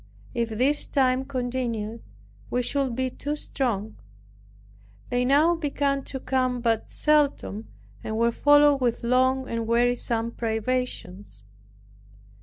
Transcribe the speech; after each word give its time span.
If 0.33 0.49
these 0.49 0.87
times 0.87 1.27
continued, 1.29 2.01
we 2.49 2.63
should 2.63 2.95
be 2.95 3.11
too 3.11 3.35
strong. 3.35 3.97
They 5.11 5.23
now 5.25 5.53
began 5.53 6.03
to 6.05 6.19
come 6.19 6.59
but 6.59 6.89
seldom 6.89 7.67
and 8.03 8.17
were 8.17 8.31
followed 8.31 8.81
with 8.81 9.03
long 9.03 9.47
and 9.47 9.67
wearisome 9.67 10.31
privations. 10.31 11.43